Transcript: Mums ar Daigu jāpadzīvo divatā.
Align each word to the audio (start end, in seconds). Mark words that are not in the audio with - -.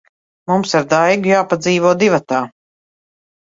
Mums 0.51 0.73
ar 0.79 0.87
Daigu 0.93 1.33
jāpadzīvo 1.35 1.93
divatā. 2.01 2.43